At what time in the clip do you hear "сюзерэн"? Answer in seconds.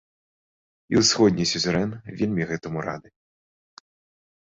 1.53-1.89